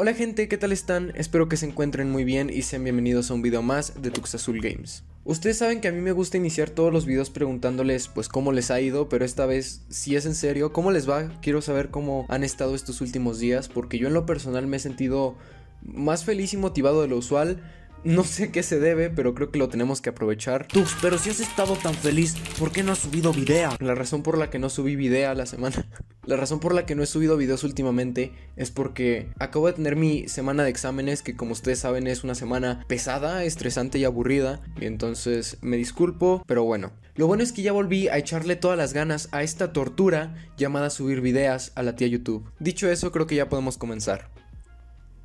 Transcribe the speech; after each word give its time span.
Hola 0.00 0.14
gente, 0.14 0.46
¿qué 0.46 0.56
tal 0.56 0.70
están? 0.70 1.10
Espero 1.16 1.48
que 1.48 1.56
se 1.56 1.66
encuentren 1.66 2.08
muy 2.08 2.22
bien 2.22 2.50
y 2.50 2.62
sean 2.62 2.84
bienvenidos 2.84 3.32
a 3.32 3.34
un 3.34 3.42
video 3.42 3.62
más 3.62 4.00
de 4.00 4.12
Tux 4.12 4.32
Azul 4.32 4.60
Games. 4.60 5.02
Ustedes 5.24 5.58
saben 5.58 5.80
que 5.80 5.88
a 5.88 5.92
mí 5.92 6.00
me 6.00 6.12
gusta 6.12 6.36
iniciar 6.36 6.70
todos 6.70 6.92
los 6.92 7.04
videos 7.04 7.30
preguntándoles 7.30 8.06
pues 8.06 8.28
cómo 8.28 8.52
les 8.52 8.70
ha 8.70 8.80
ido, 8.80 9.08
pero 9.08 9.24
esta 9.24 9.44
vez 9.44 9.82
si 9.88 10.14
es 10.14 10.24
en 10.24 10.36
serio, 10.36 10.72
¿cómo 10.72 10.92
les 10.92 11.10
va? 11.10 11.32
Quiero 11.42 11.62
saber 11.62 11.90
cómo 11.90 12.26
han 12.28 12.44
estado 12.44 12.76
estos 12.76 13.00
últimos 13.00 13.40
días 13.40 13.68
porque 13.68 13.98
yo 13.98 14.06
en 14.06 14.14
lo 14.14 14.24
personal 14.24 14.68
me 14.68 14.76
he 14.76 14.80
sentido 14.80 15.34
más 15.82 16.24
feliz 16.24 16.54
y 16.54 16.58
motivado 16.58 17.02
de 17.02 17.08
lo 17.08 17.16
usual. 17.16 17.60
No 18.04 18.22
sé 18.22 18.52
qué 18.52 18.62
se 18.62 18.78
debe, 18.78 19.10
pero 19.10 19.34
creo 19.34 19.50
que 19.50 19.58
lo 19.58 19.68
tenemos 19.68 20.00
que 20.00 20.10
aprovechar. 20.10 20.68
Tux, 20.68 20.96
pero 21.02 21.18
si 21.18 21.30
has 21.30 21.40
estado 21.40 21.76
tan 21.76 21.94
feliz, 21.94 22.36
¿por 22.58 22.70
qué 22.70 22.84
no 22.84 22.92
has 22.92 22.98
subido 22.98 23.32
video? 23.32 23.76
La 23.80 23.96
razón 23.96 24.22
por 24.22 24.38
la 24.38 24.50
que 24.50 24.60
no 24.60 24.70
subí 24.70 24.94
video 24.94 25.34
la 25.34 25.46
semana. 25.46 25.88
La 26.24 26.36
razón 26.36 26.60
por 26.60 26.74
la 26.74 26.84
que 26.84 26.94
no 26.94 27.02
he 27.02 27.06
subido 27.06 27.38
videos 27.38 27.64
últimamente 27.64 28.32
es 28.54 28.70
porque 28.70 29.30
acabo 29.38 29.66
de 29.66 29.72
tener 29.72 29.96
mi 29.96 30.28
semana 30.28 30.62
de 30.62 30.68
exámenes, 30.68 31.22
que 31.22 31.34
como 31.34 31.52
ustedes 31.52 31.78
saben 31.78 32.06
es 32.06 32.22
una 32.22 32.34
semana 32.34 32.84
pesada, 32.86 33.44
estresante 33.44 33.98
y 33.98 34.04
aburrida. 34.04 34.60
Y 34.78 34.84
entonces 34.84 35.56
me 35.62 35.78
disculpo, 35.78 36.44
pero 36.46 36.64
bueno. 36.64 36.92
Lo 37.14 37.26
bueno 37.26 37.42
es 37.42 37.52
que 37.52 37.62
ya 37.62 37.72
volví 37.72 38.08
a 38.08 38.18
echarle 38.18 38.56
todas 38.56 38.76
las 38.76 38.92
ganas 38.92 39.30
a 39.32 39.42
esta 39.42 39.72
tortura 39.72 40.34
llamada 40.58 40.90
subir 40.90 41.22
videos 41.22 41.72
a 41.76 41.82
la 41.82 41.96
tía 41.96 42.08
YouTube. 42.08 42.44
Dicho 42.60 42.90
eso, 42.90 43.10
creo 43.10 43.26
que 43.26 43.36
ya 43.36 43.48
podemos 43.48 43.78
comenzar. 43.78 44.30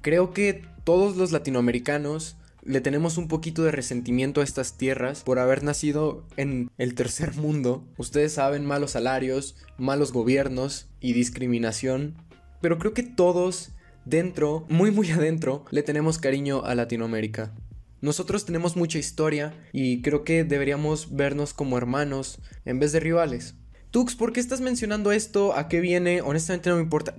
Creo 0.02 0.32
que 0.32 0.64
todos 0.86 1.18
los 1.18 1.34
latinoamericanos 1.34 2.38
le 2.66 2.82
tenemos 2.82 3.18
un 3.18 3.28
poquito 3.28 3.64
de 3.64 3.72
resentimiento 3.72 4.42
a 4.42 4.44
estas 4.44 4.78
tierras 4.78 5.24
por 5.24 5.40
haber 5.40 5.64
nacido 5.64 6.26
en 6.38 6.72
el 6.78 6.96
tercer 6.96 7.36
mundo. 7.36 7.86
Ustedes 7.98 8.34
saben, 8.34 8.66
malos 8.66 8.92
salarios, 8.92 9.56
malos 9.78 10.14
gobiernos 10.14 10.88
y 11.00 11.14
discriminación. 11.14 12.16
Pero 12.62 12.80
creo 12.80 12.94
que 12.94 13.04
todos, 13.04 13.72
dentro, 14.06 14.66
muy 14.70 14.92
muy 14.92 15.12
adentro, 15.12 15.66
le 15.72 15.84
tenemos 15.84 16.18
cariño 16.18 16.64
a 16.64 16.76
Latinoamérica. 16.76 17.54
Nosotros 18.02 18.46
tenemos 18.46 18.76
mucha 18.76 19.00
historia 19.00 19.54
y 19.72 20.02
creo 20.02 20.24
que 20.24 20.44
deberíamos 20.44 21.16
vernos 21.16 21.54
como 21.54 21.78
hermanos 21.78 22.40
en 22.66 22.80
vez 22.80 22.92
de 22.92 23.00
rivales. 23.00 23.56
Tux, 23.92 24.16
¿por 24.16 24.34
qué 24.34 24.40
estás 24.40 24.60
mencionando 24.60 25.12
esto? 25.12 25.56
¿A 25.56 25.68
qué 25.68 25.80
viene? 25.80 26.22
Honestamente 26.22 26.70
no 26.70 26.78
me 26.78 26.82
importa. 26.82 27.16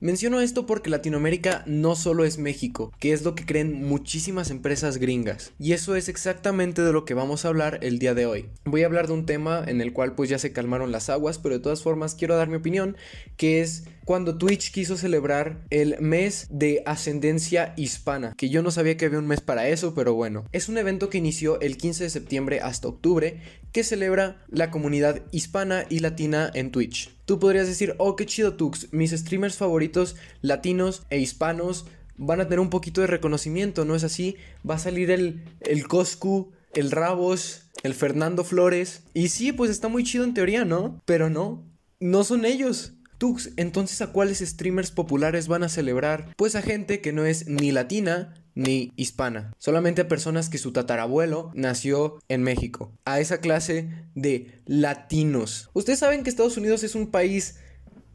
Menciono 0.00 0.40
esto 0.40 0.64
porque 0.64 0.90
Latinoamérica 0.90 1.64
no 1.66 1.96
solo 1.96 2.24
es 2.24 2.38
México, 2.38 2.92
que 3.00 3.12
es 3.12 3.24
lo 3.24 3.34
que 3.34 3.44
creen 3.44 3.82
muchísimas 3.82 4.48
empresas 4.50 4.98
gringas. 4.98 5.50
Y 5.58 5.72
eso 5.72 5.96
es 5.96 6.08
exactamente 6.08 6.82
de 6.82 6.92
lo 6.92 7.04
que 7.04 7.14
vamos 7.14 7.44
a 7.44 7.48
hablar 7.48 7.80
el 7.82 7.98
día 7.98 8.14
de 8.14 8.24
hoy. 8.24 8.48
Voy 8.64 8.84
a 8.84 8.86
hablar 8.86 9.08
de 9.08 9.14
un 9.14 9.26
tema 9.26 9.64
en 9.66 9.80
el 9.80 9.92
cual 9.92 10.14
pues 10.14 10.30
ya 10.30 10.38
se 10.38 10.52
calmaron 10.52 10.92
las 10.92 11.10
aguas, 11.10 11.38
pero 11.38 11.56
de 11.56 11.60
todas 11.60 11.82
formas 11.82 12.14
quiero 12.14 12.36
dar 12.36 12.48
mi 12.48 12.54
opinión, 12.54 12.96
que 13.36 13.60
es 13.60 13.86
cuando 14.04 14.38
Twitch 14.38 14.70
quiso 14.70 14.96
celebrar 14.96 15.64
el 15.70 16.00
mes 16.00 16.46
de 16.48 16.84
ascendencia 16.86 17.74
hispana, 17.76 18.34
que 18.36 18.50
yo 18.50 18.62
no 18.62 18.70
sabía 18.70 18.96
que 18.96 19.06
había 19.06 19.18
un 19.18 19.26
mes 19.26 19.40
para 19.40 19.68
eso, 19.68 19.96
pero 19.96 20.14
bueno. 20.14 20.44
Es 20.52 20.68
un 20.68 20.78
evento 20.78 21.10
que 21.10 21.18
inició 21.18 21.60
el 21.60 21.76
15 21.76 22.04
de 22.04 22.10
septiembre 22.10 22.60
hasta 22.60 22.86
octubre, 22.86 23.42
que 23.72 23.82
celebra 23.82 24.44
la 24.48 24.70
comunidad 24.70 25.22
hispana 25.32 25.86
y 25.90 25.98
latina 25.98 26.48
en 26.54 26.70
Twitch. 26.70 27.17
Tú 27.28 27.38
podrías 27.38 27.66
decir, 27.66 27.94
oh, 27.98 28.16
qué 28.16 28.24
chido 28.24 28.54
Tux, 28.54 28.90
mis 28.90 29.10
streamers 29.10 29.58
favoritos 29.58 30.16
latinos 30.40 31.02
e 31.10 31.18
hispanos 31.18 31.84
van 32.16 32.40
a 32.40 32.44
tener 32.44 32.58
un 32.58 32.70
poquito 32.70 33.02
de 33.02 33.06
reconocimiento, 33.06 33.84
¿no 33.84 33.94
es 33.94 34.02
así? 34.02 34.36
Va 34.68 34.76
a 34.76 34.78
salir 34.78 35.10
el, 35.10 35.44
el 35.60 35.86
Coscu, 35.86 36.52
el 36.72 36.90
Rabos, 36.90 37.64
el 37.82 37.92
Fernando 37.92 38.44
Flores. 38.44 39.02
Y 39.12 39.28
sí, 39.28 39.52
pues 39.52 39.70
está 39.70 39.88
muy 39.88 40.04
chido 40.04 40.24
en 40.24 40.32
teoría, 40.32 40.64
¿no? 40.64 41.02
Pero 41.04 41.28
no, 41.28 41.70
no 42.00 42.24
son 42.24 42.46
ellos. 42.46 42.94
Tux, 43.18 43.50
entonces 43.58 44.00
¿a 44.00 44.06
cuáles 44.06 44.38
streamers 44.38 44.90
populares 44.90 45.48
van 45.48 45.64
a 45.64 45.68
celebrar? 45.68 46.32
Pues 46.34 46.54
a 46.54 46.62
gente 46.62 47.02
que 47.02 47.12
no 47.12 47.26
es 47.26 47.46
ni 47.46 47.72
latina 47.72 48.42
ni 48.58 48.92
hispana, 48.96 49.54
solamente 49.56 50.02
a 50.02 50.08
personas 50.08 50.48
que 50.48 50.58
su 50.58 50.72
tatarabuelo 50.72 51.52
nació 51.54 52.18
en 52.28 52.42
México, 52.42 52.92
a 53.04 53.20
esa 53.20 53.38
clase 53.38 53.88
de 54.16 54.60
latinos. 54.66 55.70
Ustedes 55.74 56.00
saben 56.00 56.24
que 56.24 56.30
Estados 56.30 56.56
Unidos 56.56 56.82
es 56.82 56.96
un 56.96 57.06
país 57.06 57.60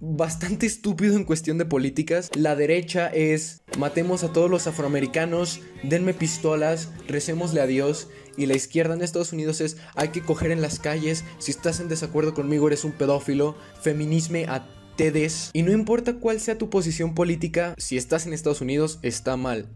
bastante 0.02 0.66
estúpido 0.66 1.16
en 1.16 1.24
cuestión 1.24 1.58
de 1.58 1.66
políticas. 1.66 2.30
La 2.36 2.58
derecha 2.58 3.08
es 3.08 3.62
matemos 3.78 4.26
a 4.26 4.34
todos 4.34 4.52
los 4.52 4.68
afroamericanos, 4.68 5.62
denme 5.82 6.14
pistolas, 6.14 6.90
recémosle 7.08 7.62
a 7.62 7.68
Dios. 7.68 8.10
Y 8.36 8.48
la 8.48 8.56
izquierda 8.56 8.96
en 8.96 9.02
Estados 9.02 9.32
Unidos 9.32 9.62
es 9.62 9.78
hay 9.96 10.10
que 10.10 10.22
coger 10.22 10.52
en 10.52 10.62
las 10.62 10.80
calles, 10.80 11.24
si 11.38 11.52
estás 11.52 11.80
en 11.80 11.88
desacuerdo 11.88 12.34
conmigo 12.34 12.68
eres 12.68 12.84
un 12.84 12.92
pedófilo, 12.92 13.56
feminisme 13.82 14.46
a 14.50 14.68
des. 14.98 15.52
Y 15.54 15.64
no 15.64 15.72
importa 15.72 16.16
cuál 16.16 16.40
sea 16.40 16.58
tu 16.58 16.70
posición 16.70 17.16
política, 17.16 17.76
si 17.78 17.96
estás 17.96 18.26
en 18.26 18.34
Estados 18.34 18.62
Unidos, 18.62 19.00
está 19.02 19.38
mal. 19.38 19.70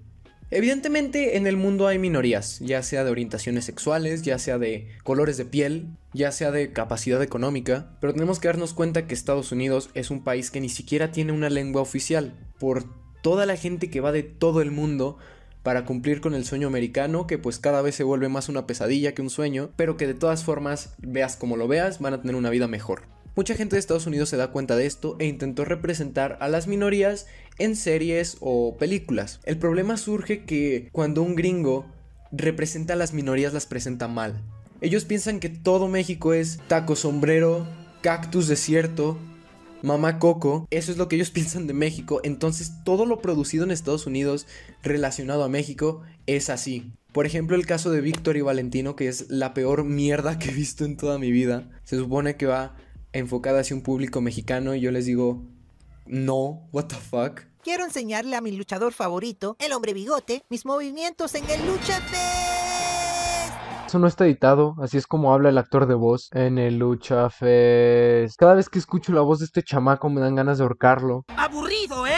Evidentemente 0.49 1.35
en 1.35 1.45
el 1.45 1.57
mundo 1.57 1.87
hay 1.87 1.99
minorías, 1.99 2.59
ya 2.59 2.81
sea 2.81 3.03
de 3.03 3.11
orientaciones 3.11 3.65
sexuales, 3.65 4.21
ya 4.21 4.39
sea 4.39 4.57
de 4.57 4.87
colores 5.03 5.35
de 5.35 5.43
piel, 5.43 5.87
ya 6.13 6.31
sea 6.31 6.51
de 6.51 6.71
capacidad 6.71 7.21
económica, 7.21 7.97
pero 7.99 8.13
tenemos 8.13 8.39
que 8.39 8.47
darnos 8.47 8.73
cuenta 8.73 9.07
que 9.07 9.13
Estados 9.13 9.51
Unidos 9.51 9.89
es 9.93 10.09
un 10.09 10.23
país 10.23 10.49
que 10.49 10.61
ni 10.61 10.69
siquiera 10.69 11.11
tiene 11.11 11.33
una 11.33 11.49
lengua 11.49 11.81
oficial, 11.81 12.33
por 12.59 12.85
toda 13.21 13.45
la 13.45 13.57
gente 13.57 13.89
que 13.89 13.99
va 13.99 14.13
de 14.13 14.23
todo 14.23 14.61
el 14.61 14.71
mundo 14.71 15.17
para 15.63 15.83
cumplir 15.83 16.21
con 16.21 16.33
el 16.33 16.45
sueño 16.45 16.67
americano, 16.67 17.27
que 17.27 17.37
pues 17.37 17.59
cada 17.59 17.81
vez 17.81 17.95
se 17.95 18.05
vuelve 18.05 18.29
más 18.29 18.47
una 18.47 18.65
pesadilla 18.65 19.13
que 19.13 19.21
un 19.21 19.29
sueño, 19.29 19.71
pero 19.75 19.97
que 19.97 20.07
de 20.07 20.13
todas 20.13 20.45
formas, 20.45 20.93
veas 20.99 21.35
como 21.35 21.57
lo 21.57 21.67
veas, 21.67 21.99
van 21.99 22.13
a 22.13 22.21
tener 22.21 22.37
una 22.37 22.51
vida 22.51 22.69
mejor. 22.69 23.01
Mucha 23.35 23.53
gente 23.53 23.75
de 23.75 23.81
Estados 23.81 24.07
Unidos 24.07 24.29
se 24.29 24.37
da 24.37 24.47
cuenta 24.47 24.75
de 24.75 24.87
esto 24.87 25.15
e 25.19 25.25
intentó 25.25 25.63
representar 25.63 26.37
a 26.39 26.47
las 26.47 26.67
minorías 26.67 27.27
en 27.59 27.75
series 27.75 28.37
o 28.39 28.77
películas. 28.77 29.39
El 29.43 29.57
problema 29.57 29.97
surge 29.97 30.45
que 30.45 30.89
cuando 30.91 31.21
un 31.23 31.35
gringo 31.35 31.85
representa 32.31 32.93
a 32.93 32.97
las 32.97 33.13
minorías 33.13 33.53
las 33.53 33.65
presenta 33.65 34.07
mal. 34.07 34.41
Ellos 34.81 35.05
piensan 35.05 35.39
que 35.39 35.49
todo 35.49 35.87
México 35.87 36.33
es 36.33 36.59
taco 36.67 36.95
sombrero, 36.95 37.67
cactus 38.01 38.47
desierto, 38.47 39.17
mamá 39.81 40.19
coco, 40.19 40.67
eso 40.69 40.91
es 40.91 40.97
lo 40.97 41.07
que 41.07 41.15
ellos 41.15 41.31
piensan 41.31 41.67
de 41.67 41.73
México, 41.73 42.21
entonces 42.23 42.73
todo 42.83 43.05
lo 43.05 43.21
producido 43.21 43.63
en 43.63 43.71
Estados 43.71 44.05
Unidos 44.05 44.47
relacionado 44.83 45.43
a 45.43 45.49
México 45.49 46.01
es 46.25 46.49
así. 46.49 46.91
Por 47.11 47.25
ejemplo, 47.25 47.55
el 47.55 47.65
caso 47.65 47.89
de 47.89 48.01
Víctor 48.01 48.37
y 48.37 48.41
Valentino, 48.41 48.95
que 48.95 49.07
es 49.07 49.29
la 49.29 49.55
peor 49.55 49.83
mierda 49.83 50.37
que 50.37 50.49
he 50.49 50.53
visto 50.53 50.85
en 50.85 50.97
toda 50.97 51.17
mi 51.17 51.31
vida. 51.31 51.67
Se 51.83 51.97
supone 51.97 52.35
que 52.35 52.45
va 52.45 52.75
enfocada 53.11 53.61
hacia 53.61 53.75
un 53.75 53.81
público 53.81 54.21
mexicano 54.21 54.75
y 54.75 54.81
yo 54.81 54.91
les 54.91 55.05
digo, 55.05 55.43
no, 56.09 56.67
what 56.71 56.85
the 56.85 56.95
fuck. 56.95 57.41
Quiero 57.63 57.83
enseñarle 57.83 58.35
a 58.35 58.41
mi 58.41 58.51
luchador 58.51 58.93
favorito, 58.93 59.57
el 59.59 59.73
hombre 59.73 59.93
bigote, 59.93 60.43
mis 60.49 60.65
movimientos 60.65 61.35
en 61.35 61.49
el 61.49 61.65
Lucha 61.67 61.99
Fest. 62.01 63.53
Eso 63.87 63.99
no 63.99 64.07
está 64.07 64.25
editado, 64.25 64.75
así 64.81 64.97
es 64.97 65.07
como 65.07 65.33
habla 65.33 65.49
el 65.49 65.57
actor 65.57 65.87
de 65.87 65.95
voz 65.95 66.29
en 66.33 66.57
el 66.57 66.77
Lucha 66.77 67.29
Fest. 67.29 68.35
Cada 68.37 68.53
vez 68.53 68.69
que 68.69 68.79
escucho 68.79 69.11
la 69.13 69.21
voz 69.21 69.39
de 69.39 69.45
este 69.45 69.63
chamaco 69.63 70.09
me 70.09 70.21
dan 70.21 70.35
ganas 70.35 70.57
de 70.57 70.63
ahorcarlo. 70.63 71.25
¡Aburrido, 71.35 72.05
eh! 72.07 72.17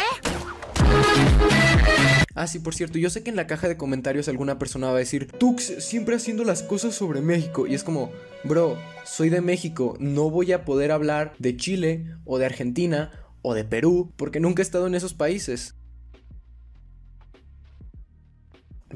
Ah, 2.36 2.48
sí, 2.48 2.60
por 2.60 2.74
cierto, 2.74 2.98
yo 2.98 3.10
sé 3.10 3.22
que 3.22 3.30
en 3.30 3.36
la 3.36 3.48
caja 3.48 3.68
de 3.68 3.76
comentarios 3.76 4.30
alguna 4.30 4.58
persona 4.58 4.88
va 4.88 4.94
a 4.94 5.00
decir, 5.00 5.32
Tux, 5.32 5.64
siempre 5.80 6.16
haciendo 6.16 6.44
las 6.44 6.64
cosas 6.64 6.96
sobre 6.96 7.22
México. 7.22 7.68
Y 7.68 7.74
es 7.74 7.84
como, 7.84 8.12
bro, 8.44 8.78
soy 9.04 9.30
de 9.30 9.42
México, 9.42 9.98
no 10.00 10.30
voy 10.30 10.54
a 10.54 10.64
poder 10.64 10.92
hablar 10.92 11.34
de 11.38 11.58
Chile 11.58 12.06
o 12.26 12.38
de 12.38 12.46
Argentina 12.46 13.12
o 13.42 13.54
de 13.54 13.64
Perú 13.64 14.12
porque 14.16 14.40
nunca 14.40 14.62
he 14.62 14.64
estado 14.64 14.88
en 14.88 14.96
esos 14.96 15.14
países. 15.14 15.76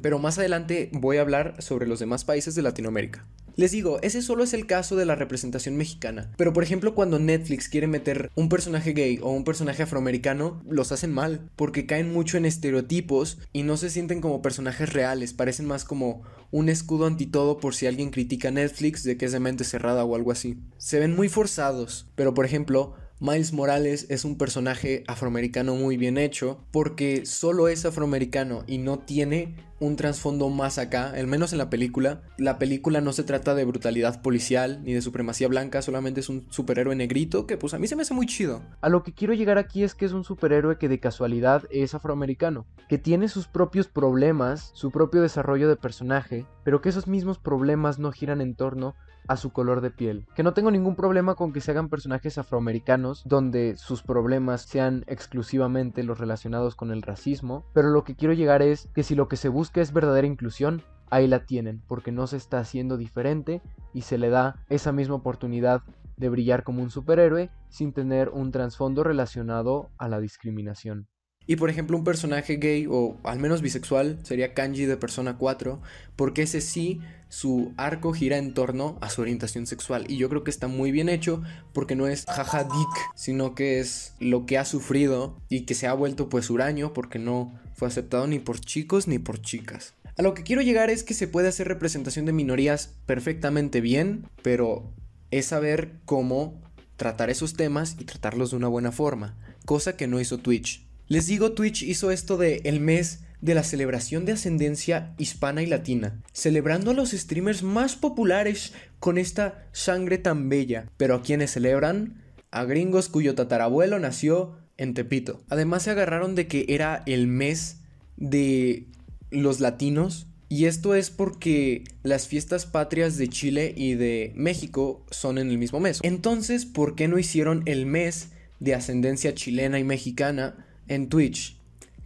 Pero 0.01 0.19
más 0.19 0.37
adelante 0.37 0.89
voy 0.93 1.17
a 1.17 1.21
hablar 1.21 1.61
sobre 1.61 1.87
los 1.87 1.99
demás 1.99 2.25
países 2.25 2.55
de 2.55 2.61
Latinoamérica. 2.61 3.27
Les 3.55 3.71
digo, 3.71 3.99
ese 4.01 4.23
solo 4.23 4.43
es 4.43 4.55
el 4.55 4.65
caso 4.65 4.95
de 4.95 5.05
la 5.05 5.13
representación 5.13 5.77
mexicana. 5.77 6.31
Pero 6.37 6.53
por 6.53 6.63
ejemplo, 6.63 6.95
cuando 6.95 7.19
Netflix 7.19 7.69
quiere 7.69 7.85
meter 7.85 8.31
un 8.33 8.49
personaje 8.49 8.93
gay 8.93 9.19
o 9.21 9.29
un 9.29 9.43
personaje 9.43 9.83
afroamericano, 9.83 10.63
los 10.67 10.91
hacen 10.91 11.13
mal, 11.13 11.51
porque 11.55 11.85
caen 11.85 12.11
mucho 12.11 12.37
en 12.37 12.45
estereotipos 12.45 13.37
y 13.51 13.61
no 13.61 13.77
se 13.77 13.91
sienten 13.91 14.21
como 14.21 14.41
personajes 14.41 14.91
reales, 14.91 15.33
parecen 15.33 15.67
más 15.67 15.85
como 15.85 16.23
un 16.49 16.67
escudo 16.67 17.05
anti 17.05 17.27
todo 17.27 17.59
por 17.59 17.75
si 17.75 17.85
alguien 17.85 18.09
critica 18.09 18.49
Netflix 18.49 19.03
de 19.03 19.17
que 19.17 19.25
es 19.25 19.31
de 19.31 19.39
mente 19.39 19.65
cerrada 19.65 20.03
o 20.03 20.15
algo 20.15 20.31
así. 20.31 20.57
Se 20.77 20.99
ven 20.99 21.15
muy 21.15 21.29
forzados, 21.29 22.07
pero 22.15 22.33
por 22.33 22.45
ejemplo, 22.45 22.95
Miles 23.19 23.53
Morales 23.53 24.07
es 24.09 24.25
un 24.25 24.37
personaje 24.37 25.03
afroamericano 25.07 25.75
muy 25.75 25.97
bien 25.97 26.17
hecho 26.17 26.59
porque 26.71 27.25
solo 27.25 27.67
es 27.67 27.85
afroamericano 27.85 28.63
y 28.67 28.79
no 28.79 28.99
tiene 28.99 29.55
un 29.79 29.95
trasfondo 29.95 30.49
más 30.49 30.77
acá, 30.77 31.11
al 31.11 31.27
menos 31.27 31.51
en 31.51 31.59
la 31.59 31.69
película. 31.69 32.21
La 32.37 32.57
película 32.57 33.01
no 33.01 33.13
se 33.13 33.23
trata 33.23 33.53
de 33.53 33.65
brutalidad 33.65 34.21
policial 34.21 34.81
ni 34.83 34.93
de 34.93 35.01
supremacía 35.01 35.47
blanca, 35.47 35.81
solamente 35.81 36.21
es 36.21 36.29
un 36.29 36.47
superhéroe 36.49 36.95
negrito 36.95 37.47
que 37.47 37.57
pues 37.57 37.73
a 37.73 37.79
mí 37.79 37.87
se 37.87 37.95
me 37.95 38.01
hace 38.01 38.13
muy 38.13 38.25
chido. 38.25 38.61
A 38.81 38.89
lo 38.89 39.03
que 39.03 39.13
quiero 39.13 39.33
llegar 39.33 39.57
aquí 39.57 39.83
es 39.83 39.93
que 39.93 40.05
es 40.05 40.11
un 40.11 40.23
superhéroe 40.23 40.77
que 40.77 40.89
de 40.89 40.99
casualidad 40.99 41.63
es 41.69 41.93
afroamericano, 41.93 42.65
que 42.89 42.97
tiene 42.97 43.27
sus 43.27 43.47
propios 43.47 43.87
problemas, 43.87 44.71
su 44.73 44.91
propio 44.91 45.21
desarrollo 45.21 45.69
de 45.69 45.75
personaje, 45.75 46.45
pero 46.63 46.81
que 46.81 46.89
esos 46.89 47.07
mismos 47.07 47.37
problemas 47.37 47.99
no 47.99 48.11
giran 48.11 48.41
en 48.41 48.55
torno 48.55 48.95
a 49.27 49.37
su 49.37 49.51
color 49.51 49.81
de 49.81 49.91
piel. 49.91 50.25
Que 50.35 50.43
no 50.43 50.53
tengo 50.53 50.71
ningún 50.71 50.95
problema 50.95 51.35
con 51.35 51.53
que 51.53 51.61
se 51.61 51.71
hagan 51.71 51.89
personajes 51.89 52.37
afroamericanos 52.37 53.23
donde 53.25 53.75
sus 53.77 54.03
problemas 54.03 54.63
sean 54.63 55.03
exclusivamente 55.07 56.03
los 56.03 56.19
relacionados 56.19 56.75
con 56.75 56.91
el 56.91 57.01
racismo, 57.01 57.65
pero 57.73 57.89
lo 57.89 58.03
que 58.03 58.15
quiero 58.15 58.33
llegar 58.33 58.61
es 58.61 58.89
que 58.93 59.03
si 59.03 59.15
lo 59.15 59.27
que 59.27 59.37
se 59.37 59.49
busca 59.49 59.81
es 59.81 59.93
verdadera 59.93 60.27
inclusión, 60.27 60.83
ahí 61.09 61.27
la 61.27 61.45
tienen, 61.45 61.81
porque 61.87 62.11
no 62.11 62.27
se 62.27 62.37
está 62.37 62.59
haciendo 62.59 62.97
diferente 62.97 63.61
y 63.93 64.01
se 64.01 64.17
le 64.17 64.29
da 64.29 64.63
esa 64.69 64.91
misma 64.91 65.15
oportunidad 65.15 65.83
de 66.17 66.29
brillar 66.29 66.63
como 66.63 66.81
un 66.81 66.89
superhéroe 66.89 67.49
sin 67.69 67.93
tener 67.93 68.29
un 68.29 68.51
trasfondo 68.51 69.03
relacionado 69.03 69.89
a 69.97 70.07
la 70.07 70.19
discriminación. 70.19 71.07
Y 71.45 71.57
por 71.57 71.69
ejemplo 71.69 71.97
un 71.97 72.03
personaje 72.03 72.57
gay 72.57 72.87
o 72.89 73.17
al 73.23 73.39
menos 73.39 73.61
bisexual 73.61 74.19
sería 74.23 74.53
Kanji 74.53 74.85
de 74.85 74.97
Persona 74.97 75.37
4, 75.37 75.81
porque 76.15 76.43
ese 76.43 76.61
sí 76.61 77.01
su 77.33 77.73
arco 77.77 78.13
gira 78.13 78.37
en 78.37 78.53
torno 78.53 78.99
a 79.01 79.09
su 79.09 79.21
orientación 79.21 79.65
sexual 79.65 80.05
y 80.07 80.17
yo 80.17 80.29
creo 80.29 80.43
que 80.43 80.51
está 80.51 80.67
muy 80.67 80.91
bien 80.91 81.09
hecho 81.09 81.41
porque 81.73 81.95
no 81.95 82.07
es 82.07 82.25
jaja 82.25 82.63
dick, 82.63 83.11
sino 83.15 83.55
que 83.55 83.79
es 83.79 84.13
lo 84.19 84.45
que 84.45 84.59
ha 84.59 84.65
sufrido 84.65 85.35
y 85.49 85.61
que 85.61 85.73
se 85.73 85.87
ha 85.87 85.93
vuelto 85.93 86.29
pues 86.29 86.51
huraño 86.51 86.93
porque 86.93 87.17
no 87.17 87.59
fue 87.73 87.87
aceptado 87.87 88.27
ni 88.27 88.37
por 88.37 88.59
chicos 88.59 89.07
ni 89.07 89.17
por 89.17 89.41
chicas. 89.41 89.95
A 90.15 90.21
lo 90.21 90.35
que 90.35 90.43
quiero 90.43 90.61
llegar 90.61 90.91
es 90.91 91.03
que 91.03 91.15
se 91.15 91.27
puede 91.27 91.47
hacer 91.47 91.67
representación 91.67 92.25
de 92.25 92.33
minorías 92.33 92.93
perfectamente 93.07 93.81
bien, 93.81 94.27
pero 94.43 94.93
es 95.31 95.47
saber 95.47 95.93
cómo 96.05 96.61
tratar 96.97 97.31
esos 97.31 97.55
temas 97.55 97.95
y 97.99 98.05
tratarlos 98.05 98.51
de 98.51 98.57
una 98.57 98.67
buena 98.67 98.91
forma, 98.91 99.35
cosa 99.65 99.97
que 99.97 100.05
no 100.05 100.19
hizo 100.19 100.37
Twitch. 100.37 100.85
Les 101.07 101.27
digo, 101.27 101.51
Twitch 101.51 101.83
hizo 101.83 102.11
esto 102.11 102.37
de 102.37 102.61
el 102.63 102.79
mes 102.79 103.19
de 103.41 103.55
la 103.55 103.63
celebración 103.63 104.23
de 104.23 104.31
ascendencia 104.31 105.13
hispana 105.17 105.61
y 105.61 105.65
latina, 105.65 106.21
celebrando 106.31 106.91
a 106.91 106.93
los 106.93 107.11
streamers 107.11 107.61
más 107.61 107.97
populares 107.97 108.71
con 108.99 109.17
esta 109.17 109.65
sangre 109.73 110.17
tan 110.17 110.47
bella. 110.47 110.89
Pero 110.95 111.15
a 111.15 111.21
quienes 111.21 111.51
celebran, 111.51 112.21
a 112.51 112.63
gringos 112.63 113.09
cuyo 113.09 113.35
tatarabuelo 113.35 113.99
nació 113.99 114.55
en 114.77 114.93
Tepito. 114.93 115.43
Además 115.49 115.83
se 115.83 115.91
agarraron 115.91 116.35
de 116.35 116.47
que 116.47 116.65
era 116.69 117.03
el 117.05 117.27
mes 117.27 117.79
de 118.15 118.87
los 119.29 119.59
latinos 119.59 120.27
y 120.47 120.65
esto 120.65 120.95
es 120.95 121.09
porque 121.09 121.83
las 122.03 122.27
fiestas 122.27 122.65
patrias 122.65 123.17
de 123.17 123.27
Chile 123.27 123.73
y 123.75 123.95
de 123.95 124.31
México 124.35 125.03
son 125.09 125.37
en 125.37 125.49
el 125.49 125.57
mismo 125.57 125.79
mes. 125.79 125.99
Entonces, 126.03 126.65
¿por 126.65 126.95
qué 126.95 127.07
no 127.07 127.19
hicieron 127.19 127.63
el 127.65 127.87
mes 127.87 128.29
de 128.59 128.75
ascendencia 128.75 129.33
chilena 129.33 129.79
y 129.79 129.83
mexicana 129.83 130.65
en 130.87 131.09
Twitch. 131.09 131.57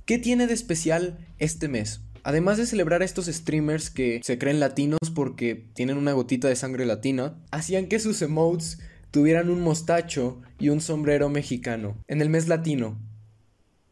¿Qué 0.05 0.17
tiene 0.17 0.47
de 0.47 0.53
especial 0.53 1.17
este 1.37 1.67
mes? 1.67 2.01
Además 2.23 2.57
de 2.57 2.65
celebrar 2.65 3.01
a 3.01 3.05
estos 3.05 3.27
streamers 3.27 3.89
que 3.89 4.19
se 4.23 4.37
creen 4.37 4.59
latinos 4.59 4.99
porque 5.15 5.65
tienen 5.73 5.97
una 5.97 6.11
gotita 6.11 6.47
de 6.47 6.55
sangre 6.55 6.85
latina, 6.85 7.41
hacían 7.51 7.87
que 7.87 7.99
sus 7.99 8.21
emotes 8.21 8.79
tuvieran 9.11 9.49
un 9.49 9.61
mostacho 9.61 10.41
y 10.59 10.69
un 10.69 10.81
sombrero 10.81 11.29
mexicano 11.29 11.97
en 12.07 12.21
el 12.21 12.29
mes 12.29 12.47
latino. 12.47 12.99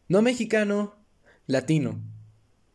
No 0.08 0.22
mexicano, 0.22 0.94
latino. 1.46 2.00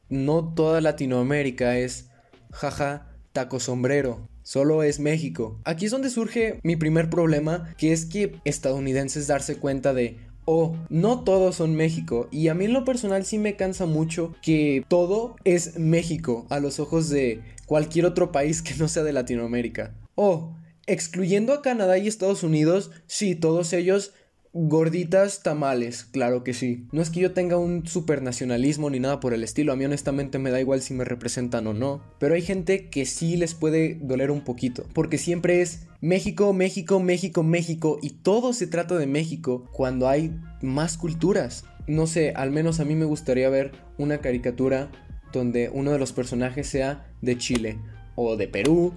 No 0.10 0.54
toda 0.54 0.82
Latinoamérica 0.82 1.78
es 1.78 2.10
jaja 2.52 3.08
taco 3.32 3.60
sombrero. 3.60 4.28
Solo 4.44 4.84
es 4.84 5.00
México. 5.00 5.62
Aquí 5.64 5.86
es 5.86 5.92
donde 5.92 6.10
surge 6.10 6.60
mi 6.64 6.76
primer 6.76 7.10
problema, 7.10 7.74
que 7.78 7.94
es 7.94 8.06
que 8.06 8.36
estadounidenses 8.44 9.28
darse 9.28 9.58
cuenta 9.58 9.94
de, 9.94 10.20
oh, 10.46 10.76
no 10.90 11.24
todos 11.24 11.56
son 11.56 11.76
México. 11.76 12.28
Y 12.32 12.48
a 12.48 12.54
mí 12.54 12.66
en 12.66 12.74
lo 12.74 12.86
personal 12.86 13.26
sí 13.26 13.38
me 13.38 13.56
cansa 13.56 13.86
mucho 13.86 14.34
que 14.42 14.84
todo 14.88 15.36
es 15.44 15.78
México 15.78 16.46
a 16.50 16.60
los 16.60 16.80
ojos 16.80 17.10
de 17.10 17.42
cualquier 17.66 18.06
otro 18.06 18.32
país 18.32 18.62
que 18.62 18.76
no 18.76 18.88
sea 18.88 19.04
de 19.04 19.14
Latinoamérica. 19.14 19.96
Oh, 20.16 20.54
excluyendo 20.88 21.54
a 21.54 21.62
Canadá 21.62 21.98
y 21.98 22.08
Estados 22.08 22.44
Unidos, 22.44 22.92
sí, 23.08 23.36
todos 23.36 23.74
ellos 23.74 24.14
Gorditas 24.54 25.44
tamales, 25.44 26.04
claro 26.04 26.44
que 26.44 26.54
sí. 26.54 26.86
No 26.92 27.02
es 27.02 27.10
que 27.10 27.22
yo 27.22 27.32
tenga 27.32 27.56
un 27.56 27.88
supernacionalismo 27.88 28.90
ni 28.90 29.00
nada 29.00 29.22
por 29.22 29.34
el 29.34 29.46
estilo, 29.46 29.72
a 29.72 29.78
mí 29.78 29.86
honestamente 29.86 30.40
me 30.40 30.52
da 30.52 30.60
igual 30.60 30.82
si 30.82 30.94
me 30.94 31.06
representan 31.06 31.68
o 31.68 31.74
no. 31.74 32.04
Pero 32.20 32.36
hay 32.36 32.42
gente 32.42 32.90
que 32.90 33.06
sí 33.06 33.38
les 33.38 33.54
puede 33.54 33.96
doler 34.02 34.30
un 34.30 34.42
poquito, 34.42 34.86
porque 34.94 35.18
siempre 35.18 35.62
es 35.62 35.88
México, 36.02 36.52
México, 36.52 37.00
México, 37.00 37.44
México, 37.44 37.98
y 38.02 38.10
todo 38.10 38.52
se 38.52 38.68
trata 38.68 38.98
de 38.98 39.08
México 39.08 39.70
cuando 39.72 40.10
hay 40.10 40.38
más 40.62 40.98
culturas. 40.98 41.64
No 41.88 42.06
sé, 42.06 42.34
al 42.36 42.52
menos 42.52 42.82
a 42.82 42.86
mí 42.86 42.94
me 42.94 43.06
gustaría 43.06 43.50
ver 43.50 43.72
una 43.98 44.18
caricatura 44.18 44.92
donde 45.32 45.70
uno 45.74 45.94
de 45.94 46.00
los 46.00 46.12
personajes 46.12 46.68
sea 46.68 47.10
de 47.22 47.38
Chile, 47.38 47.80
o 48.16 48.36
de 48.36 48.50
Perú, 48.50 48.94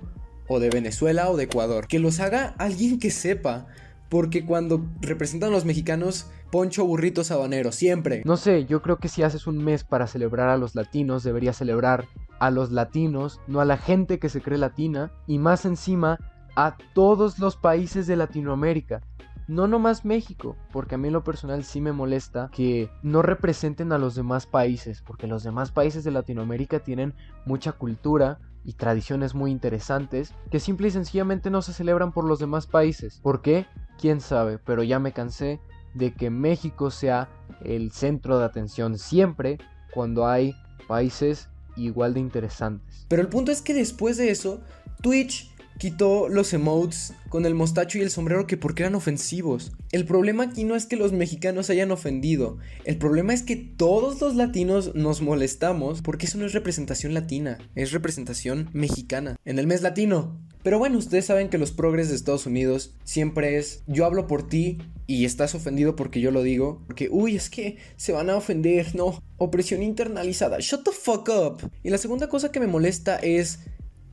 o 0.48 0.58
de 0.58 0.70
Venezuela, 0.70 1.30
o 1.30 1.36
de 1.36 1.44
Ecuador. 1.44 1.86
Que 1.86 2.00
los 2.00 2.18
haga 2.18 2.56
alguien 2.58 2.98
que 2.98 3.12
sepa 3.12 3.68
porque 4.08 4.44
cuando 4.44 4.84
representan 5.00 5.50
a 5.50 5.52
los 5.52 5.64
mexicanos, 5.64 6.30
poncho 6.50 6.84
burrito 6.84 7.24
sabanero, 7.24 7.72
siempre. 7.72 8.22
No 8.24 8.36
sé, 8.36 8.64
yo 8.66 8.82
creo 8.82 8.98
que 8.98 9.08
si 9.08 9.22
haces 9.22 9.46
un 9.46 9.58
mes 9.58 9.84
para 9.84 10.06
celebrar 10.06 10.48
a 10.48 10.56
los 10.56 10.74
latinos, 10.74 11.24
deberías 11.24 11.56
celebrar 11.56 12.06
a 12.38 12.50
los 12.50 12.70
latinos, 12.70 13.40
no 13.46 13.60
a 13.60 13.64
la 13.64 13.76
gente 13.76 14.18
que 14.18 14.28
se 14.28 14.40
cree 14.40 14.58
latina, 14.58 15.12
y 15.26 15.38
más 15.38 15.64
encima 15.64 16.18
a 16.56 16.76
todos 16.94 17.38
los 17.38 17.56
países 17.56 18.06
de 18.06 18.16
Latinoamérica. 18.16 19.02
No 19.46 19.68
nomás 19.68 20.04
México, 20.04 20.56
porque 20.72 20.94
a 20.94 20.98
mí 20.98 21.08
en 21.08 21.12
lo 21.12 21.24
personal 21.24 21.64
sí 21.64 21.80
me 21.80 21.92
molesta 21.92 22.48
que 22.52 22.88
no 23.02 23.20
representen 23.20 23.92
a 23.92 23.98
los 23.98 24.14
demás 24.14 24.46
países, 24.46 25.02
porque 25.02 25.26
los 25.26 25.42
demás 25.42 25.70
países 25.70 26.04
de 26.04 26.12
Latinoamérica 26.12 26.78
tienen 26.80 27.14
mucha 27.44 27.72
cultura, 27.72 28.38
y 28.64 28.72
tradiciones 28.72 29.34
muy 29.34 29.50
interesantes 29.50 30.34
que 30.50 30.58
simple 30.58 30.88
y 30.88 30.90
sencillamente 30.90 31.50
no 31.50 31.62
se 31.62 31.72
celebran 31.72 32.12
por 32.12 32.24
los 32.24 32.38
demás 32.38 32.66
países. 32.66 33.20
¿Por 33.22 33.42
qué? 33.42 33.66
Quién 34.00 34.20
sabe, 34.20 34.58
pero 34.58 34.82
ya 34.82 34.98
me 34.98 35.12
cansé 35.12 35.60
de 35.94 36.12
que 36.12 36.30
México 36.30 36.90
sea 36.90 37.28
el 37.62 37.92
centro 37.92 38.38
de 38.38 38.44
atención 38.44 38.98
siempre 38.98 39.58
cuando 39.92 40.26
hay 40.26 40.54
países 40.88 41.48
igual 41.76 42.14
de 42.14 42.20
interesantes. 42.20 43.06
Pero 43.08 43.22
el 43.22 43.28
punto 43.28 43.52
es 43.52 43.62
que 43.62 43.74
después 43.74 44.16
de 44.16 44.30
eso, 44.30 44.60
Twitch 45.02 45.53
quitó 45.78 46.28
los 46.28 46.52
emotes 46.52 47.14
con 47.28 47.46
el 47.46 47.54
mostacho 47.54 47.98
y 47.98 48.02
el 48.02 48.10
sombrero 48.10 48.46
que 48.46 48.56
porque 48.56 48.82
eran 48.82 48.94
ofensivos. 48.94 49.72
El 49.92 50.04
problema 50.04 50.44
aquí 50.44 50.64
no 50.64 50.76
es 50.76 50.86
que 50.86 50.96
los 50.96 51.12
mexicanos 51.12 51.70
hayan 51.70 51.90
ofendido, 51.90 52.58
el 52.84 52.96
problema 52.96 53.34
es 53.34 53.42
que 53.42 53.56
todos 53.56 54.20
los 54.20 54.34
latinos 54.36 54.94
nos 54.94 55.20
molestamos 55.20 56.02
porque 56.02 56.26
eso 56.26 56.38
no 56.38 56.46
es 56.46 56.52
representación 56.52 57.14
latina, 57.14 57.58
es 57.74 57.92
representación 57.92 58.70
mexicana 58.72 59.36
en 59.44 59.58
el 59.58 59.66
mes 59.66 59.82
latino. 59.82 60.40
Pero 60.62 60.78
bueno, 60.78 60.96
ustedes 60.96 61.26
saben 61.26 61.50
que 61.50 61.58
los 61.58 61.72
progres 61.72 62.08
de 62.08 62.14
Estados 62.14 62.46
Unidos 62.46 62.94
siempre 63.04 63.58
es 63.58 63.82
yo 63.86 64.06
hablo 64.06 64.26
por 64.26 64.48
ti 64.48 64.78
y 65.06 65.26
estás 65.26 65.54
ofendido 65.54 65.94
porque 65.94 66.22
yo 66.22 66.30
lo 66.30 66.42
digo, 66.42 66.82
porque 66.86 67.08
uy, 67.10 67.36
es 67.36 67.50
que 67.50 67.76
se 67.96 68.12
van 68.12 68.30
a 68.30 68.36
ofender, 68.36 68.94
no, 68.94 69.22
opresión 69.36 69.82
internalizada, 69.82 70.56
shut 70.60 70.82
the 70.82 70.90
fuck 70.90 71.28
up. 71.28 71.70
Y 71.82 71.90
la 71.90 71.98
segunda 71.98 72.28
cosa 72.28 72.50
que 72.50 72.60
me 72.60 72.66
molesta 72.66 73.16
es 73.16 73.60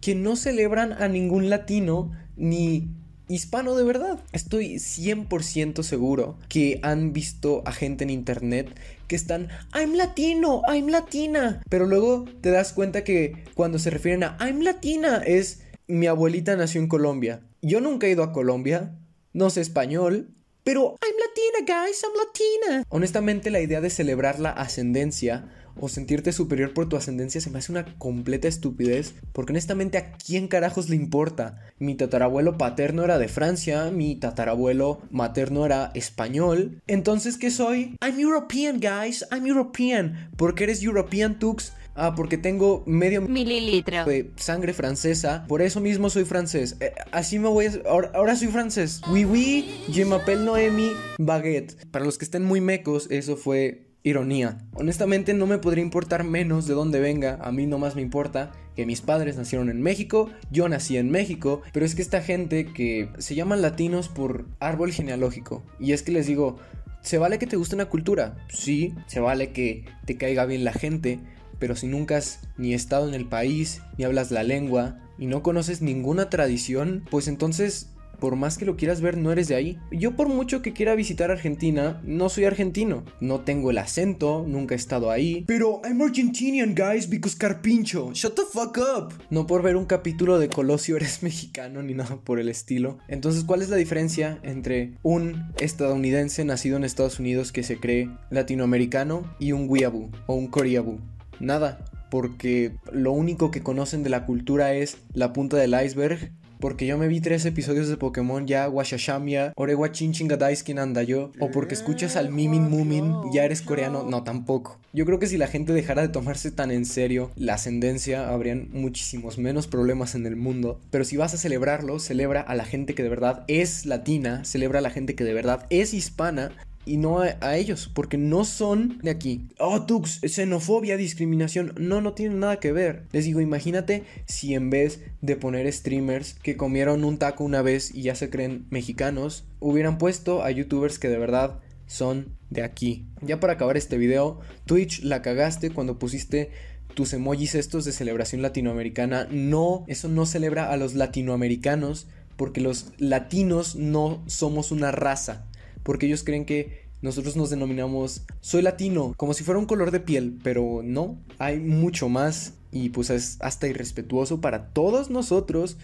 que 0.01 0.15
no 0.15 0.35
celebran 0.35 0.93
a 0.93 1.07
ningún 1.07 1.49
latino 1.49 2.11
ni 2.35 2.89
hispano 3.27 3.75
de 3.75 3.83
verdad. 3.83 4.19
Estoy 4.33 4.75
100% 4.75 5.83
seguro 5.83 6.37
que 6.49 6.79
han 6.83 7.13
visto 7.13 7.63
a 7.65 7.71
gente 7.71 8.03
en 8.03 8.09
internet 8.09 8.77
que 9.07 9.15
están, 9.15 9.49
I'm 9.73 9.93
latino, 9.95 10.61
I'm 10.67 10.87
latina. 10.87 11.61
Pero 11.69 11.85
luego 11.85 12.25
te 12.41 12.51
das 12.51 12.73
cuenta 12.73 13.03
que 13.03 13.45
cuando 13.53 13.79
se 13.79 13.89
refieren 13.89 14.23
a 14.23 14.37
I'm 14.39 14.61
latina 14.61 15.21
es 15.25 15.61
mi 15.87 16.07
abuelita 16.07 16.55
nació 16.55 16.81
en 16.81 16.87
Colombia. 16.87 17.41
Yo 17.61 17.79
nunca 17.79 18.07
he 18.07 18.11
ido 18.11 18.23
a 18.23 18.33
Colombia, 18.33 18.95
no 19.33 19.49
sé 19.49 19.61
español, 19.61 20.33
pero 20.63 20.95
I'm 21.01 21.15
latina, 21.17 21.85
guys, 21.85 22.03
I'm 22.03 22.11
latina. 22.17 22.85
Honestamente 22.89 23.49
la 23.49 23.61
idea 23.61 23.81
de 23.81 23.89
celebrar 23.89 24.39
la 24.39 24.51
ascendencia 24.51 25.49
o 25.79 25.89
sentirte 25.89 26.31
superior 26.31 26.73
por 26.73 26.87
tu 26.87 26.95
ascendencia 26.95 27.41
se 27.41 27.49
me 27.49 27.59
hace 27.59 27.71
una 27.71 27.85
completa 27.97 28.47
estupidez, 28.47 29.13
porque 29.33 29.53
honestamente 29.53 29.97
a 29.97 30.13
quién 30.13 30.47
carajos 30.47 30.89
le 30.89 30.95
importa. 30.95 31.59
Mi 31.79 31.95
tatarabuelo 31.95 32.57
paterno 32.57 33.03
era 33.03 33.17
de 33.17 33.27
Francia, 33.27 33.91
mi 33.91 34.15
tatarabuelo 34.15 35.01
materno 35.09 35.65
era 35.65 35.91
español. 35.95 36.81
Entonces, 36.87 37.37
¿qué 37.37 37.51
soy? 37.51 37.95
I'm 38.01 38.19
European, 38.19 38.79
guys, 38.79 39.25
I'm 39.31 39.45
European. 39.45 40.29
¿Por 40.37 40.55
qué 40.55 40.65
eres 40.65 40.83
European, 40.83 41.39
Tux? 41.39 41.73
Ah, 41.93 42.15
porque 42.15 42.37
tengo 42.37 42.83
medio 42.85 43.21
mililitro 43.21 44.05
de 44.05 44.31
sangre 44.37 44.73
francesa. 44.73 45.45
Por 45.47 45.61
eso 45.61 45.81
mismo 45.81 46.09
soy 46.09 46.23
francés. 46.23 46.77
Eh, 46.79 46.93
así 47.11 47.37
me 47.37 47.49
voy 47.49 47.65
a... 47.65 47.71
Ahora, 48.13 48.35
soy 48.35 48.47
francés. 48.47 49.01
Oui, 49.11 49.25
oui, 49.25 49.83
je 49.91 50.05
m'appelle 50.05 50.43
Noemi 50.45 50.91
Baguette. 51.17 51.75
Para 51.91 52.05
los 52.05 52.17
que 52.17 52.25
estén 52.25 52.43
muy 52.43 52.61
mecos, 52.61 53.07
eso 53.11 53.35
fue 53.35 53.90
ironía. 54.03 54.57
Honestamente 54.73 55.33
no 55.33 55.45
me 55.47 55.57
podría 55.57 55.83
importar 55.83 56.23
menos 56.23 56.67
de 56.67 56.73
dónde 56.73 56.99
venga, 56.99 57.37
a 57.41 57.51
mí 57.51 57.67
nomás 57.67 57.95
me 57.95 58.01
importa 58.01 58.51
que 58.75 58.85
mis 58.85 59.01
padres 59.01 59.37
nacieron 59.37 59.69
en 59.69 59.81
México, 59.81 60.29
yo 60.49 60.67
nací 60.69 60.97
en 60.97 61.11
México, 61.11 61.61
pero 61.73 61.85
es 61.85 61.95
que 61.95 62.01
esta 62.01 62.21
gente 62.21 62.65
que 62.65 63.09
se 63.17 63.35
llaman 63.35 63.61
latinos 63.61 64.07
por 64.07 64.45
árbol 64.59 64.91
genealógico, 64.91 65.63
y 65.79 65.91
es 65.91 66.03
que 66.03 66.11
les 66.11 66.25
digo, 66.25 66.57
se 67.01 67.17
vale 67.17 67.39
que 67.39 67.47
te 67.47 67.57
guste 67.57 67.75
una 67.75 67.89
cultura, 67.89 68.37
sí, 68.49 68.93
se 69.07 69.19
vale 69.19 69.51
que 69.51 69.85
te 70.05 70.17
caiga 70.17 70.45
bien 70.45 70.63
la 70.63 70.73
gente, 70.73 71.19
pero 71.59 71.75
si 71.75 71.87
nunca 71.87 72.17
has 72.17 72.39
ni 72.57 72.73
estado 72.73 73.07
en 73.07 73.13
el 73.13 73.27
país, 73.27 73.81
ni 73.97 74.05
hablas 74.05 74.31
la 74.31 74.43
lengua, 74.43 74.99
y 75.17 75.27
no 75.27 75.43
conoces 75.43 75.81
ninguna 75.81 76.29
tradición, 76.29 77.03
pues 77.11 77.27
entonces 77.27 77.91
por 78.21 78.35
más 78.35 78.59
que 78.59 78.65
lo 78.65 78.77
quieras 78.77 79.01
ver, 79.01 79.17
no 79.17 79.31
eres 79.31 79.47
de 79.47 79.55
ahí. 79.55 79.79
Yo 79.91 80.15
por 80.15 80.29
mucho 80.29 80.61
que 80.61 80.73
quiera 80.73 80.93
visitar 80.93 81.31
Argentina, 81.31 81.99
no 82.05 82.29
soy 82.29 82.45
argentino. 82.45 83.03
No 83.19 83.41
tengo 83.41 83.71
el 83.71 83.79
acento, 83.79 84.45
nunca 84.47 84.75
he 84.75 84.77
estado 84.77 85.09
ahí. 85.09 85.43
Pero 85.47 85.81
I'm 85.83 86.01
Argentinian, 86.03 86.75
guys, 86.75 87.09
because 87.09 87.35
Carpincho. 87.35 88.13
Shut 88.13 88.35
the 88.35 88.43
fuck 88.43 88.77
up. 88.77 89.13
No 89.31 89.47
por 89.47 89.63
ver 89.63 89.75
un 89.75 89.85
capítulo 89.85 90.37
de 90.37 90.49
Colosio 90.49 90.97
eres 90.97 91.23
mexicano 91.23 91.81
ni 91.81 91.95
nada 91.95 92.17
por 92.17 92.39
el 92.39 92.47
estilo. 92.47 92.99
Entonces, 93.07 93.43
¿cuál 93.43 93.63
es 93.63 93.69
la 93.69 93.75
diferencia 93.75 94.39
entre 94.43 94.93
un 95.01 95.51
estadounidense 95.59 96.45
nacido 96.45 96.77
en 96.77 96.83
Estados 96.83 97.19
Unidos 97.19 97.51
que 97.51 97.63
se 97.63 97.79
cree 97.79 98.07
latinoamericano 98.29 99.35
y 99.39 99.53
un 99.53 99.67
weeaboo 99.67 100.11
o 100.27 100.35
un 100.35 100.45
coreaboo? 100.45 100.99
Nada, 101.39 101.83
porque 102.11 102.75
lo 102.91 103.13
único 103.13 103.49
que 103.49 103.63
conocen 103.63 104.03
de 104.03 104.11
la 104.11 104.27
cultura 104.27 104.75
es 104.75 104.97
la 105.13 105.33
punta 105.33 105.57
del 105.57 105.73
iceberg 105.83 106.31
porque 106.61 106.85
yo 106.85 106.97
me 106.97 107.09
vi 107.09 107.19
tres 107.19 107.43
episodios 107.45 107.89
de 107.89 107.97
Pokémon 107.97 108.47
ya 108.47 108.69
Washashamia, 108.69 109.51
Orewa 109.57 109.91
Chinchingadaiski 109.91 110.73
yo, 111.05 111.31
o 111.39 111.51
porque 111.51 111.73
escuchas 111.73 112.15
al 112.15 112.29
Mimin 112.29 112.69
Mumin, 112.69 113.13
ya 113.33 113.43
eres 113.43 113.61
coreano, 113.61 114.03
no 114.03 114.23
tampoco. 114.23 114.79
Yo 114.93 115.05
creo 115.05 115.19
que 115.19 115.27
si 115.27 115.37
la 115.37 115.47
gente 115.47 115.73
dejara 115.73 116.01
de 116.01 116.09
tomarse 116.09 116.51
tan 116.51 116.71
en 116.71 116.85
serio 116.85 117.31
la 117.35 117.55
ascendencia, 117.55 118.29
habrían 118.29 118.69
muchísimos 118.71 119.37
menos 119.37 119.67
problemas 119.67 120.15
en 120.15 120.25
el 120.25 120.35
mundo. 120.35 120.79
Pero 120.91 121.03
si 121.03 121.17
vas 121.17 121.33
a 121.33 121.37
celebrarlo, 121.37 121.99
celebra 121.99 122.41
a 122.41 122.55
la 122.55 122.65
gente 122.65 122.93
que 122.93 123.03
de 123.03 123.09
verdad 123.09 123.43
es 123.47 123.85
latina, 123.85 124.45
celebra 124.45 124.79
a 124.79 124.81
la 124.81 124.89
gente 124.89 125.15
que 125.15 125.23
de 125.23 125.33
verdad 125.33 125.65
es 125.69 125.93
hispana 125.93 126.51
y 126.85 126.97
no 126.97 127.19
a, 127.19 127.57
ellos, 127.57 127.89
porque 127.93 128.17
no 128.17 128.43
son 128.43 128.99
de 129.03 129.11
aquí. 129.11 129.47
Oh, 129.59 129.83
Tux, 129.83 130.19
xenofobia, 130.23 130.97
discriminación. 130.97 131.73
No, 131.77 132.01
no 132.01 132.13
tiene 132.13 132.35
nada 132.35 132.59
que 132.59 132.71
ver. 132.71 133.03
Les 133.11 133.25
digo, 133.25 133.39
imagínate 133.39 134.03
si 134.25 134.55
en 134.55 134.69
vez 134.69 135.01
de 135.21 135.35
poner 135.35 135.71
streamers 135.71 136.33
que 136.33 136.57
comieron 136.57 137.03
un 137.03 137.17
taco 137.17 137.43
una 137.43 137.61
vez 137.61 137.93
y 137.93 138.03
ya 138.03 138.15
se 138.15 138.29
creen 138.29 138.65
mexicanos, 138.69 139.45
hubieran 139.59 139.97
puesto 139.97 140.43
a 140.43 140.51
youtubers 140.51 140.97
que 140.97 141.09
de 141.09 141.19
verdad 141.19 141.59
son 141.85 142.35
de 142.49 142.63
aquí. 142.63 143.05
Ya 143.21 143.39
para 143.39 143.53
acabar 143.53 143.77
este 143.77 143.97
video, 143.97 144.39
Twitch 144.65 145.03
la 145.03 145.21
cagaste 145.21 145.69
cuando 145.69 145.99
pusiste 145.99 146.49
tus 146.95 147.13
emojis 147.13 147.55
estos 147.55 147.85
de 147.85 147.91
celebración 147.91 148.41
latinoamericana. 148.41 149.27
No, 149.29 149.85
eso 149.87 150.07
no 150.07 150.25
celebra 150.25 150.71
a 150.71 150.77
los 150.77 150.95
latinoamericanos 150.95 152.07
porque 152.37 152.59
los 152.59 152.87
latinos 152.97 153.75
no 153.75 154.23
somos 154.25 154.71
una 154.71 154.91
raza 154.91 155.45
porque 155.83 156.05
ellos 156.05 156.23
creen 156.23 156.45
que 156.45 156.89
nosotros 157.01 157.35
nos 157.35 157.49
denominamos 157.49 158.23
soy 158.41 158.61
latino, 158.61 159.13
como 159.17 159.33
si 159.33 159.43
fuera 159.43 159.59
un 159.59 159.65
color 159.65 159.91
de 159.91 159.99
piel, 159.99 160.37
pero 160.43 160.81
no, 160.83 161.17
hay 161.39 161.59
mucho 161.59 162.09
más 162.09 162.53
y 162.71 162.89
pues 162.89 163.09
es 163.09 163.37
hasta 163.41 163.67
irrespetuoso 163.67 164.39
para 164.39 164.67
todos 164.69 165.09
nosotros 165.09 165.77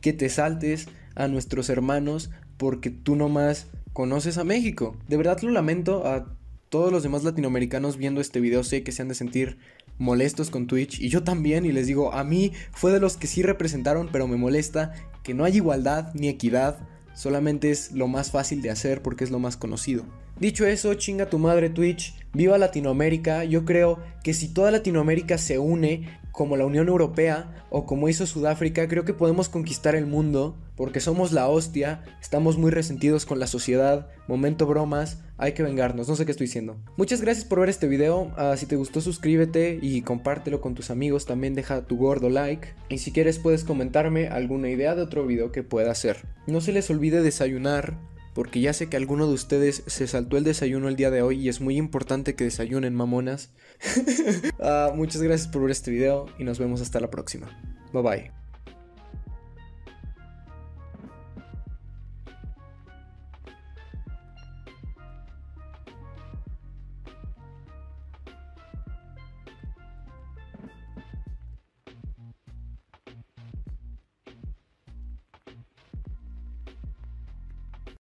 que 0.00 0.12
te 0.12 0.28
saltes 0.28 0.88
a 1.14 1.28
nuestros 1.28 1.70
hermanos 1.70 2.30
porque 2.56 2.90
tú 2.90 3.16
nomás 3.16 3.68
conoces 3.92 4.38
a 4.38 4.44
México. 4.44 4.96
De 5.08 5.16
verdad 5.16 5.40
lo 5.40 5.50
lamento 5.50 6.06
a 6.06 6.36
todos 6.68 6.92
los 6.92 7.02
demás 7.02 7.24
latinoamericanos 7.24 7.96
viendo 7.96 8.20
este 8.20 8.40
video, 8.40 8.62
sé 8.62 8.82
que 8.82 8.92
se 8.92 9.02
han 9.02 9.08
de 9.08 9.14
sentir 9.14 9.58
molestos 9.98 10.50
con 10.50 10.66
Twitch 10.66 11.00
y 11.00 11.08
yo 11.08 11.24
también 11.24 11.64
y 11.64 11.72
les 11.72 11.86
digo, 11.86 12.12
a 12.12 12.24
mí 12.24 12.52
fue 12.72 12.92
de 12.92 13.00
los 13.00 13.16
que 13.16 13.26
sí 13.26 13.42
representaron, 13.42 14.08
pero 14.12 14.28
me 14.28 14.36
molesta 14.36 14.92
que 15.22 15.34
no 15.34 15.44
haya 15.44 15.56
igualdad 15.56 16.12
ni 16.14 16.28
equidad 16.28 16.78
solamente 17.18 17.72
es 17.72 17.90
lo 17.90 18.06
más 18.06 18.30
fácil 18.30 18.62
de 18.62 18.70
hacer 18.70 19.02
porque 19.02 19.24
es 19.24 19.32
lo 19.32 19.40
más 19.40 19.56
conocido. 19.56 20.04
Dicho 20.38 20.64
eso, 20.64 20.94
chinga 20.94 21.28
tu 21.28 21.40
madre 21.40 21.68
Twitch, 21.68 22.14
viva 22.32 22.56
Latinoamérica, 22.58 23.42
yo 23.42 23.64
creo 23.64 23.98
que 24.22 24.34
si 24.34 24.54
toda 24.54 24.70
Latinoamérica 24.70 25.36
se 25.36 25.58
une 25.58 26.08
como 26.38 26.56
la 26.56 26.66
Unión 26.66 26.86
Europea 26.86 27.66
o 27.68 27.84
como 27.84 28.08
hizo 28.08 28.24
Sudáfrica, 28.24 28.86
creo 28.86 29.04
que 29.04 29.12
podemos 29.12 29.48
conquistar 29.48 29.96
el 29.96 30.06
mundo 30.06 30.56
porque 30.76 31.00
somos 31.00 31.32
la 31.32 31.48
hostia, 31.48 32.04
estamos 32.20 32.58
muy 32.58 32.70
resentidos 32.70 33.26
con 33.26 33.40
la 33.40 33.48
sociedad, 33.48 34.06
momento 34.28 34.64
bromas, 34.64 35.18
hay 35.36 35.50
que 35.50 35.64
vengarnos, 35.64 36.06
no 36.06 36.14
sé 36.14 36.24
qué 36.26 36.30
estoy 36.30 36.46
diciendo. 36.46 36.76
Muchas 36.96 37.22
gracias 37.22 37.44
por 37.44 37.58
ver 37.58 37.68
este 37.68 37.88
video, 37.88 38.30
ah, 38.36 38.54
si 38.56 38.66
te 38.66 38.76
gustó 38.76 39.00
suscríbete 39.00 39.80
y 39.82 40.02
compártelo 40.02 40.60
con 40.60 40.76
tus 40.76 40.90
amigos, 40.90 41.26
también 41.26 41.56
deja 41.56 41.88
tu 41.88 41.96
gordo 41.96 42.30
like 42.30 42.68
y 42.88 42.98
si 42.98 43.10
quieres 43.10 43.40
puedes 43.40 43.64
comentarme 43.64 44.28
alguna 44.28 44.70
idea 44.70 44.94
de 44.94 45.02
otro 45.02 45.26
video 45.26 45.50
que 45.50 45.64
pueda 45.64 45.90
hacer. 45.90 46.18
No 46.46 46.60
se 46.60 46.70
les 46.70 46.88
olvide 46.88 47.20
desayunar, 47.20 47.98
porque 48.38 48.60
ya 48.60 48.72
sé 48.72 48.88
que 48.88 48.96
alguno 48.96 49.26
de 49.26 49.32
ustedes 49.32 49.82
se 49.88 50.06
saltó 50.06 50.36
el 50.36 50.44
desayuno 50.44 50.88
el 50.88 50.94
día 50.94 51.10
de 51.10 51.22
hoy 51.22 51.40
y 51.40 51.48
es 51.48 51.60
muy 51.60 51.76
importante 51.76 52.36
que 52.36 52.44
desayunen 52.44 52.94
mamonas. 52.94 53.50
Ah, 54.60 54.92
muchas 54.94 55.22
gracias 55.22 55.48
por 55.48 55.62
ver 55.62 55.72
este 55.72 55.90
video 55.90 56.26
y 56.38 56.44
nos 56.44 56.60
vemos 56.60 56.80
hasta 56.80 57.00
la 57.00 57.10
próxima. 57.10 57.48
Bye 57.92 58.02
bye. 58.02 58.37